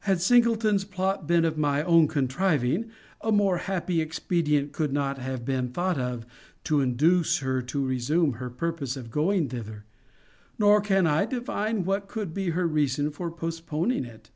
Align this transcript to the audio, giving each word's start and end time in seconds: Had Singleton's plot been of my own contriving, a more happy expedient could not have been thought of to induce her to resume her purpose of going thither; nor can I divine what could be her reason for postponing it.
Had 0.00 0.20
Singleton's 0.20 0.84
plot 0.84 1.26
been 1.26 1.46
of 1.46 1.56
my 1.56 1.82
own 1.82 2.06
contriving, 2.06 2.90
a 3.22 3.32
more 3.32 3.56
happy 3.56 4.02
expedient 4.02 4.72
could 4.72 4.92
not 4.92 5.16
have 5.16 5.46
been 5.46 5.68
thought 5.70 5.96
of 5.96 6.26
to 6.64 6.82
induce 6.82 7.38
her 7.38 7.62
to 7.62 7.82
resume 7.82 8.34
her 8.34 8.50
purpose 8.50 8.98
of 8.98 9.10
going 9.10 9.48
thither; 9.48 9.86
nor 10.58 10.82
can 10.82 11.06
I 11.06 11.24
divine 11.24 11.86
what 11.86 12.06
could 12.06 12.34
be 12.34 12.50
her 12.50 12.66
reason 12.68 13.10
for 13.10 13.30
postponing 13.30 14.04
it. 14.04 14.28